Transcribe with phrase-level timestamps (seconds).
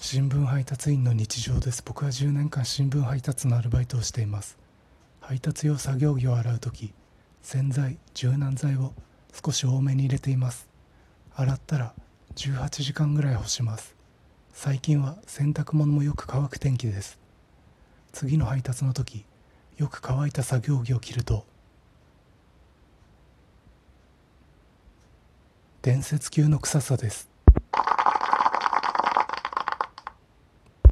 [0.00, 1.82] 新聞配達員の日常です。
[1.84, 4.56] 僕は10年間新聞配達のアルバイトをしています。
[5.20, 6.94] 配達用作業着を洗う時
[7.42, 8.92] 洗剤柔軟剤を
[9.44, 10.68] 少し多めに入れています。
[11.34, 11.94] 洗ったら
[12.36, 13.96] 18時間ぐらい干します。
[14.52, 17.18] 最近は洗濯物もよく乾く天気です。
[18.12, 19.24] 次の配達の時
[19.78, 21.44] よく乾いた作業着を着ると
[25.82, 27.28] 伝説級の臭さです。